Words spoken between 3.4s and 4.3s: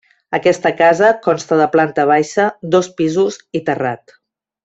i terrat.